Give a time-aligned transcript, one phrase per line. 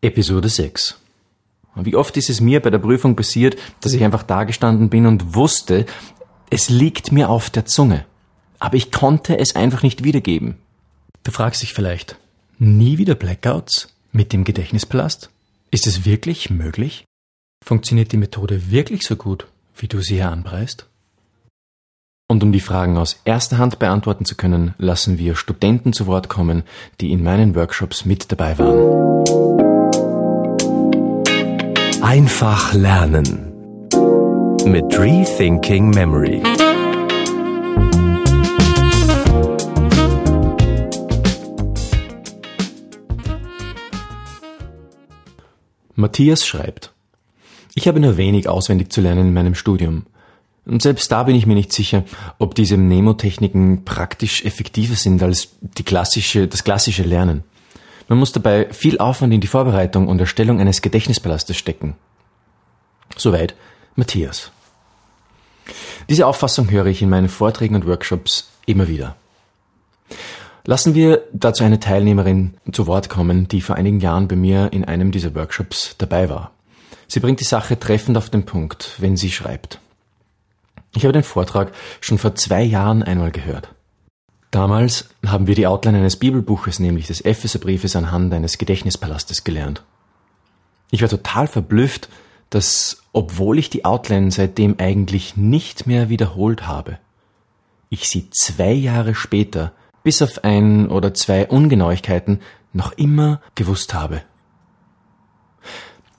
[0.00, 0.96] Episode 6.
[1.74, 5.34] Wie oft ist es mir bei der Prüfung passiert, dass ich einfach dagestanden bin und
[5.34, 5.86] wusste,
[6.50, 8.04] es liegt mir auf der Zunge.
[8.60, 10.56] Aber ich konnte es einfach nicht wiedergeben.
[11.24, 12.16] Du fragst dich vielleicht,
[12.58, 15.30] nie wieder Blackouts mit dem Gedächtnispalast?
[15.70, 17.04] Ist es wirklich möglich?
[17.64, 19.46] Funktioniert die Methode wirklich so gut,
[19.76, 20.86] wie du sie hier anpreist?
[22.28, 26.28] Und um die Fragen aus erster Hand beantworten zu können, lassen wir Studenten zu Wort
[26.28, 26.62] kommen,
[27.00, 29.47] die in meinen Workshops mit dabei waren.
[32.10, 33.52] Einfach lernen
[34.64, 36.42] mit Rethinking Memory.
[45.96, 46.94] Matthias schreibt,
[47.74, 50.06] ich habe nur wenig auswendig zu lernen in meinem Studium.
[50.64, 52.04] Und selbst da bin ich mir nicht sicher,
[52.38, 57.44] ob diese Mnemotechniken praktisch effektiver sind als die klassische, das klassische Lernen.
[58.08, 61.94] Man muss dabei viel Aufwand in die Vorbereitung und Erstellung eines Gedächtnispalastes stecken.
[63.16, 63.54] Soweit
[63.96, 64.50] Matthias.
[66.08, 69.16] Diese Auffassung höre ich in meinen Vorträgen und Workshops immer wieder.
[70.64, 74.84] Lassen wir dazu eine Teilnehmerin zu Wort kommen, die vor einigen Jahren bei mir in
[74.84, 76.52] einem dieser Workshops dabei war.
[77.06, 79.80] Sie bringt die Sache treffend auf den Punkt, wenn sie schreibt.
[80.94, 83.70] Ich habe den Vortrag schon vor zwei Jahren einmal gehört.
[84.50, 89.82] Damals haben wir die Outline eines Bibelbuches, nämlich des Epheserbriefes anhand eines Gedächtnispalastes gelernt.
[90.90, 92.08] Ich war total verblüfft,
[92.50, 96.98] dass, obwohl ich die Outline seitdem eigentlich nicht mehr wiederholt habe,
[97.90, 102.40] ich sie zwei Jahre später, bis auf ein oder zwei Ungenauigkeiten,
[102.72, 104.22] noch immer gewusst habe.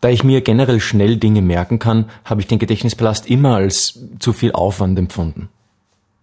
[0.00, 4.32] Da ich mir generell schnell Dinge merken kann, habe ich den Gedächtnispalast immer als zu
[4.32, 5.48] viel Aufwand empfunden.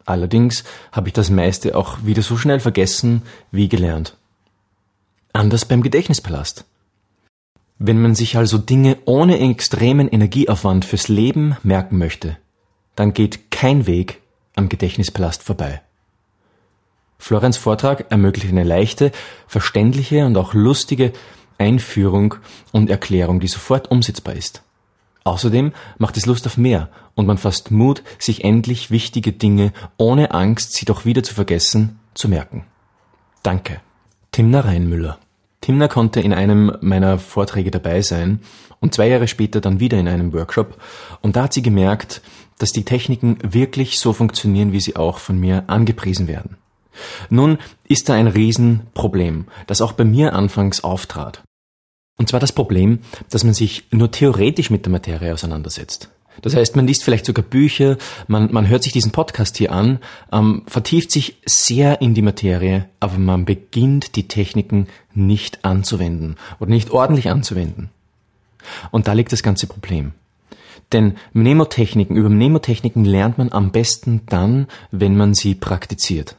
[0.05, 4.17] Allerdings habe ich das meiste auch wieder so schnell vergessen wie gelernt.
[5.31, 6.65] Anders beim Gedächtnispalast.
[7.79, 12.37] Wenn man sich also Dinge ohne extremen Energieaufwand fürs Leben merken möchte,
[12.95, 14.21] dann geht kein Weg
[14.55, 15.81] am Gedächtnispalast vorbei.
[17.17, 19.11] Florenz Vortrag ermöglicht eine leichte,
[19.47, 21.13] verständliche und auch lustige
[21.57, 22.35] Einführung
[22.71, 24.61] und Erklärung, die sofort umsetzbar ist.
[25.23, 30.31] Außerdem macht es Lust auf mehr und man fasst Mut, sich endlich wichtige Dinge ohne
[30.31, 32.65] Angst, sie doch wieder zu vergessen, zu merken.
[33.41, 33.81] Danke.
[34.31, 35.19] Timna Reinmüller.
[35.61, 38.41] Timna konnte in einem meiner Vorträge dabei sein
[38.81, 40.77] und zwei Jahre später dann wieder in einem Workshop
[41.21, 42.21] und da hat sie gemerkt,
[42.57, 46.57] dass die Techniken wirklich so funktionieren, wie sie auch von mir angepriesen werden.
[47.29, 51.43] Nun ist da ein Riesenproblem, das auch bei mir anfangs auftrat.
[52.17, 56.09] Und zwar das Problem, dass man sich nur theoretisch mit der Materie auseinandersetzt.
[56.41, 57.97] Das heißt, man liest vielleicht sogar Bücher,
[58.27, 59.99] man, man hört sich diesen Podcast hier an,
[60.31, 66.71] ähm, vertieft sich sehr in die Materie, aber man beginnt die Techniken nicht anzuwenden oder
[66.71, 67.89] nicht ordentlich anzuwenden.
[68.91, 70.13] Und da liegt das ganze Problem.
[70.91, 76.35] Denn Mnemotechniken, über Mnemotechniken lernt man am besten dann, wenn man sie praktiziert.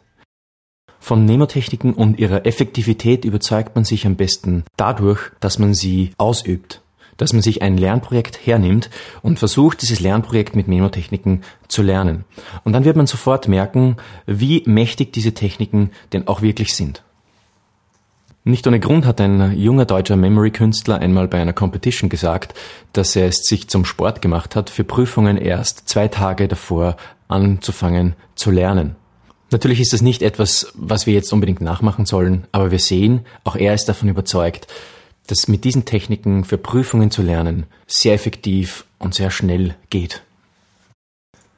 [1.04, 6.80] Von Mnemotechniken und ihrer Effektivität überzeugt man sich am besten dadurch, dass man sie ausübt,
[7.18, 8.88] dass man sich ein Lernprojekt hernimmt
[9.20, 12.24] und versucht, dieses Lernprojekt mit Mnemotechniken zu lernen.
[12.64, 17.02] Und dann wird man sofort merken, wie mächtig diese Techniken denn auch wirklich sind.
[18.44, 22.54] Nicht ohne Grund hat ein junger deutscher Memory-Künstler einmal bei einer Competition gesagt,
[22.94, 26.96] dass er es sich zum Sport gemacht hat, für Prüfungen erst zwei Tage davor
[27.28, 28.96] anzufangen zu lernen.
[29.54, 33.54] Natürlich ist das nicht etwas, was wir jetzt unbedingt nachmachen sollen, aber wir sehen, auch
[33.54, 34.66] er ist davon überzeugt,
[35.28, 40.22] dass mit diesen Techniken für Prüfungen zu lernen sehr effektiv und sehr schnell geht.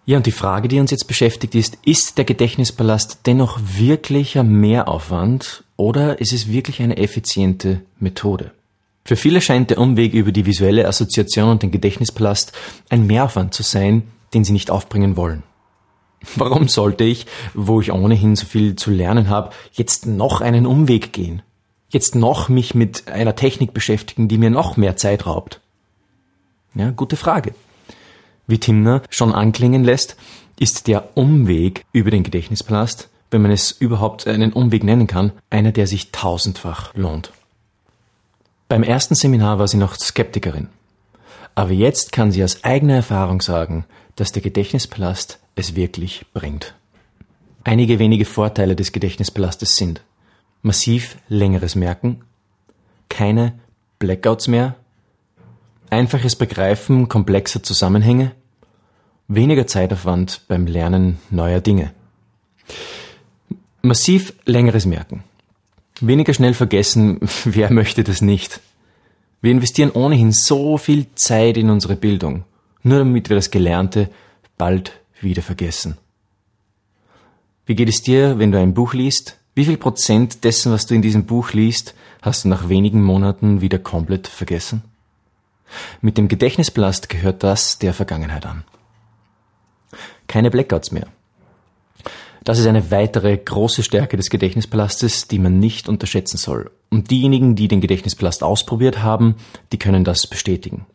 [0.05, 5.65] Ja, und die Frage, die uns jetzt beschäftigt, ist, ist der Gedächtnispalast dennoch wirklicher Mehraufwand
[5.77, 8.53] oder ist es wirklich eine effiziente Methode?
[9.07, 12.53] Für viele scheint der Umweg über die visuelle Assoziation und den Gedächtnispalast
[12.91, 14.03] ein Mehraufwand zu sein,
[14.35, 15.45] den sie nicht aufbringen wollen.
[16.35, 21.13] Warum sollte ich, wo ich ohnehin so viel zu lernen habe, jetzt noch einen Umweg
[21.13, 21.43] gehen?
[21.89, 25.61] Jetzt noch mich mit einer Technik beschäftigen, die mir noch mehr Zeit raubt?
[26.75, 27.55] Ja, gute Frage.
[28.47, 30.17] Wie Timner schon anklingen lässt,
[30.59, 35.73] ist der Umweg über den Gedächtnispalast, wenn man es überhaupt einen Umweg nennen kann, einer,
[35.73, 37.33] der sich tausendfach lohnt.
[38.69, 40.69] Beim ersten Seminar war sie noch Skeptikerin.
[41.55, 43.85] Aber jetzt kann sie aus eigener Erfahrung sagen,
[44.17, 46.75] dass der Gedächtnispalast es wirklich bringt.
[47.65, 50.03] Einige wenige Vorteile des Gedächtnispalastes sind
[50.63, 52.23] massiv längeres Merken,
[53.09, 53.59] keine
[53.99, 54.77] Blackouts mehr,
[55.91, 58.33] einfaches Begreifen komplexer Zusammenhänge,
[59.29, 61.93] weniger Zeitaufwand beim Lernen neuer Dinge.
[63.83, 65.25] Massiv längeres Merken.
[66.01, 68.61] Weniger schnell vergessen, wer möchte das nicht?
[69.41, 72.45] Wir investieren ohnehin so viel Zeit in unsere Bildung,
[72.83, 74.11] nur damit wir das Gelernte
[74.59, 75.99] bald wieder vergessen.
[77.65, 79.39] Wie geht es dir, wenn du ein Buch liest?
[79.55, 83.61] Wie viel Prozent dessen, was du in diesem Buch liest, hast du nach wenigen Monaten
[83.61, 84.83] wieder komplett vergessen?
[86.01, 88.65] Mit dem Gedächtnisblast gehört das der Vergangenheit an.
[90.27, 91.09] Keine Blackouts mehr.
[92.45, 96.71] Das ist eine weitere große Stärke des Gedächtnispalastes, die man nicht unterschätzen soll.
[96.91, 99.35] Und diejenigen, die den Gedächtnispalast ausprobiert haben,
[99.73, 100.87] die können das bestätigen.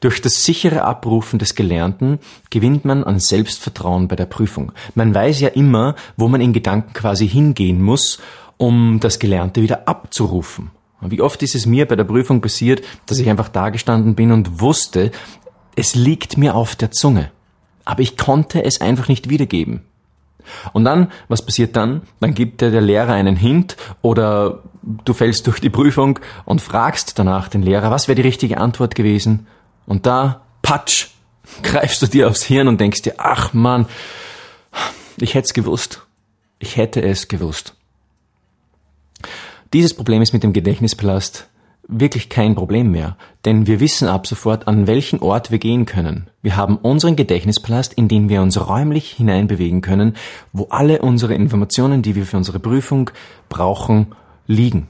[0.00, 2.18] Durch das sichere Abrufen des Gelernten
[2.50, 4.72] gewinnt man an Selbstvertrauen bei der Prüfung.
[4.94, 8.18] Man weiß ja immer, wo man in Gedanken quasi hingehen muss,
[8.56, 10.70] um das Gelernte wieder abzurufen.
[11.00, 14.60] Wie oft ist es mir bei der Prüfung passiert, dass ich einfach dagestanden bin und
[14.60, 15.10] wusste,
[15.76, 17.30] es liegt mir auf der Zunge.
[17.84, 19.82] Aber ich konnte es einfach nicht wiedergeben.
[20.72, 22.02] Und dann, was passiert dann?
[22.20, 27.18] Dann gibt dir der Lehrer einen Hint oder du fällst durch die Prüfung und fragst
[27.18, 29.46] danach den Lehrer, was wäre die richtige Antwort gewesen?
[29.86, 31.08] Und da, patsch,
[31.62, 33.86] greifst du dir aufs Hirn und denkst dir, ach man,
[35.18, 36.02] ich hätte es gewusst.
[36.58, 37.74] Ich hätte es gewusst.
[39.72, 41.48] Dieses Problem ist mit dem Gedächtnispalast
[41.88, 46.28] wirklich kein Problem mehr, denn wir wissen ab sofort, an welchen Ort wir gehen können.
[46.42, 50.16] Wir haben unseren Gedächtnispalast, in den wir uns räumlich hineinbewegen können,
[50.52, 53.10] wo alle unsere Informationen, die wir für unsere Prüfung
[53.48, 54.14] brauchen,
[54.46, 54.88] liegen.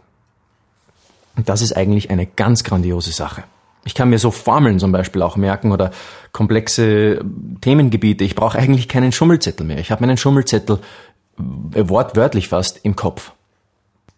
[1.37, 3.44] Und das ist eigentlich eine ganz grandiose Sache.
[3.86, 5.92] Ich kann mir so Formeln zum Beispiel auch merken oder
[6.32, 7.24] komplexe
[7.60, 8.24] Themengebiete.
[8.24, 9.78] Ich brauche eigentlich keinen Schummelzettel mehr.
[9.78, 10.80] Ich habe meinen Schummelzettel
[11.38, 13.32] äh, wortwörtlich fast im Kopf.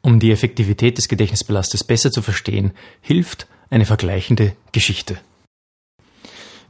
[0.00, 2.72] Um die Effektivität des Gedächtnisbelastes besser zu verstehen,
[3.02, 5.18] hilft eine vergleichende Geschichte.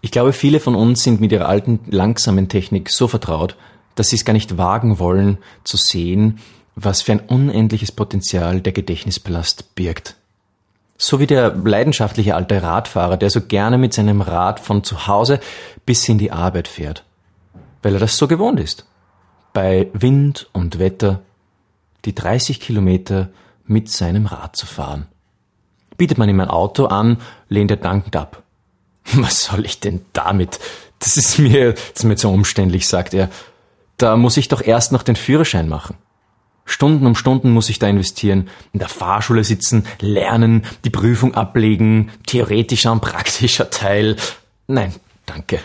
[0.01, 3.57] Ich glaube, viele von uns sind mit ihrer alten, langsamen Technik so vertraut,
[3.95, 6.41] dass sie es gar nicht wagen wollen, zu sehen,
[6.75, 10.18] was für ein unendliches Potenzial der Gedächtnisbelast birgt.
[11.01, 15.39] So wie der leidenschaftliche alte Radfahrer, der so gerne mit seinem Rad von zu Hause
[15.87, 17.05] bis in die Arbeit fährt,
[17.83, 18.85] weil er das so gewohnt ist.
[19.53, 21.23] Bei Wind und Wetter,
[22.05, 23.29] die 30 Kilometer
[23.65, 25.07] mit seinem Rad zu fahren.
[25.97, 27.19] Bietet man ihm ein Auto an,
[27.49, 28.43] lehnt er dankend ab.
[29.15, 30.59] Was soll ich denn damit?
[30.99, 33.31] Das ist mir, das ist mir zu umständlich, sagt er.
[33.99, 35.97] Da muss ich doch erst noch den Führerschein machen.
[36.69, 42.11] Stunden um Stunden muss ich da investieren, in der Fahrschule sitzen, lernen, die Prüfung ablegen,
[42.27, 44.17] theoretischer und praktischer Teil.
[44.67, 44.95] Nein,
[45.25, 45.61] danke.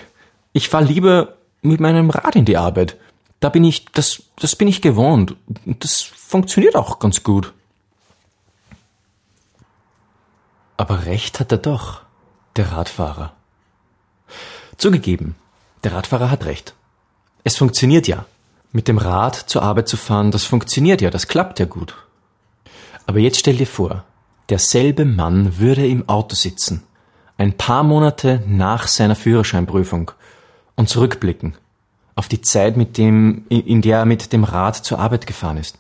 [0.54, 2.98] Ich fahre lieber mit meinem Rad in die Arbeit.
[3.42, 5.36] Da bin ich, das, das bin ich gewohnt.
[5.66, 7.54] Das funktioniert auch ganz gut.
[10.78, 12.02] Aber recht hat er doch,
[12.56, 13.34] der Radfahrer.
[14.78, 15.36] Zugegeben,
[15.84, 16.76] der Radfahrer hat recht.
[17.44, 18.26] Es funktioniert ja.
[18.74, 21.96] Mit dem Rad zur Arbeit zu fahren, das funktioniert ja, das klappt ja gut.
[23.06, 24.04] Aber jetzt stell dir vor,
[24.50, 26.84] derselbe Mann würde im Auto sitzen,
[27.38, 30.12] ein paar Monate nach seiner Führerscheinprüfung
[30.76, 31.56] und zurückblicken
[32.16, 35.78] auf die Zeit, mit dem, in der er mit dem Rad zur Arbeit gefahren ist.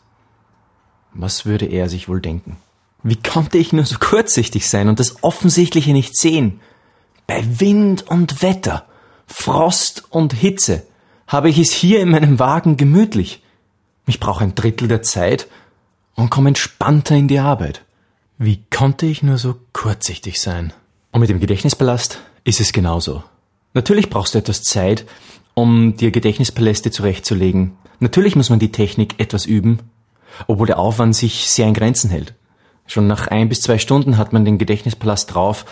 [1.13, 2.57] Was würde er sich wohl denken?
[3.04, 6.60] Wie konnte ich nur so kurzsichtig sein und das Offensichtliche nicht sehen?
[7.28, 8.86] Bei Wind und Wetter,
[9.28, 10.86] Frost und Hitze
[11.28, 13.42] habe ich es hier in meinem Wagen gemütlich.
[14.06, 15.48] Ich brauche ein Drittel der Zeit
[16.16, 17.84] und komme entspannter in die Arbeit.
[18.38, 20.74] Wie konnte ich nur so kurzsichtig sein?
[21.12, 23.24] Und mit dem Gedächtnisballast ist es genauso.
[23.74, 25.06] Natürlich brauchst du etwas Zeit,
[25.53, 27.77] um dir Gedächtnispaläste zurechtzulegen.
[28.00, 29.80] Natürlich muss man die Technik etwas üben,
[30.48, 32.34] obwohl der Aufwand sich sehr in Grenzen hält.
[32.86, 35.65] Schon nach ein bis zwei Stunden hat man den Gedächtnispalast drauf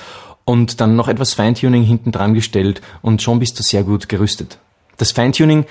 [0.45, 4.59] und dann noch etwas Feintuning hinten dran gestellt und schon bist du sehr gut gerüstet.
[4.97, 5.65] Das Feintuning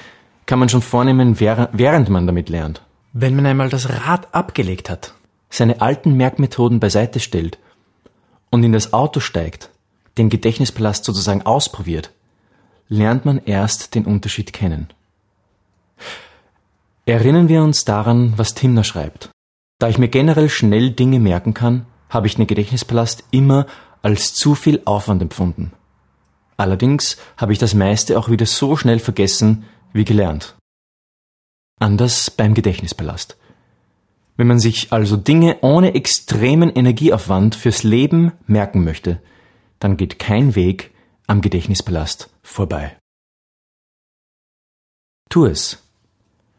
[0.47, 2.83] kann man schon vornehmen, während man damit lernt.
[3.13, 5.15] Wenn man einmal das Rad abgelegt hat,
[5.49, 7.59] seine alten Merkmethoden beiseite stellt
[8.51, 9.71] und in das Auto steigt,
[10.19, 12.11] den Gedächtnispalast sozusagen ausprobiert,
[12.89, 14.89] lernt man erst den Unterschied kennen.
[17.07, 19.31] Erinnern wir uns daran, was Timner schreibt.
[19.79, 23.67] Da ich mir generell schnell Dinge merken kann, habe ich den Gedächtnispalast immer
[24.03, 25.73] als zu viel Aufwand empfunden.
[26.61, 29.65] Allerdings habe ich das meiste auch wieder so schnell vergessen
[29.95, 30.57] wie gelernt.
[31.81, 33.39] Anders beim Gedächtnispalast.
[34.37, 39.23] Wenn man sich also Dinge ohne extremen Energieaufwand fürs Leben merken möchte,
[39.79, 40.91] dann geht kein Weg
[41.27, 42.95] am Gedächtnispalast vorbei.
[45.31, 45.83] Tu es.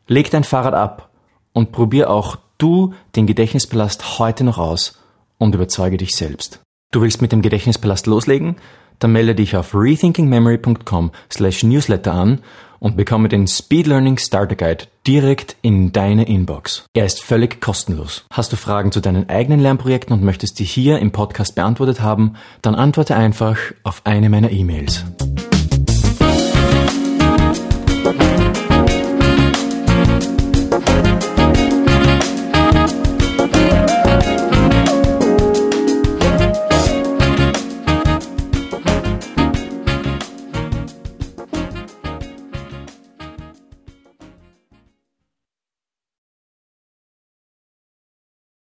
[0.07, 1.11] Leg dein Fahrrad ab
[1.53, 4.99] und probier auch du den Gedächtnispalast heute noch aus
[5.37, 6.59] und überzeuge dich selbst.
[6.91, 8.55] Du willst mit dem Gedächtnispalast loslegen?
[9.01, 12.39] Dann melde dich auf rethinkingmemory.com slash newsletter an
[12.79, 16.85] und bekomme den Speed Learning Starter Guide direkt in deine Inbox.
[16.93, 18.25] Er ist völlig kostenlos.
[18.31, 22.33] Hast du Fragen zu deinen eigenen Lernprojekten und möchtest die hier im Podcast beantwortet haben,
[22.61, 25.05] dann antworte einfach auf eine meiner E-Mails.